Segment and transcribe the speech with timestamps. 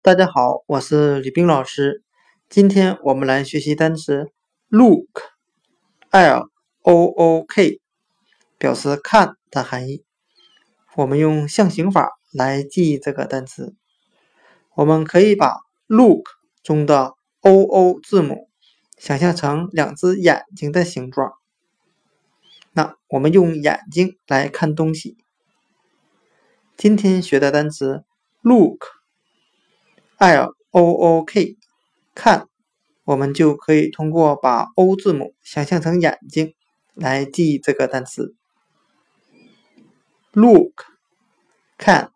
[0.00, 2.04] 大家好，我是李冰老师。
[2.48, 4.30] 今天我们来学习单词
[4.68, 6.48] look，l
[6.82, 7.80] o o k，
[8.58, 10.04] 表示看的含义。
[10.94, 13.74] 我们用象形法来记忆这个单词。
[14.76, 15.56] 我们可以把
[15.88, 16.22] look
[16.62, 18.48] 中的 o o 字母
[18.96, 21.32] 想象成两只眼睛的形状。
[22.72, 25.18] 那我们用眼睛来看东西。
[26.76, 28.04] 今天学的单词
[28.42, 28.78] look
[30.18, 31.56] Look，
[32.12, 32.48] 看，
[33.04, 36.54] 我们就可以通过把 o 字母想象成眼睛
[36.94, 38.34] 来记忆这个单词。
[40.32, 40.86] look，
[41.76, 42.10] 看。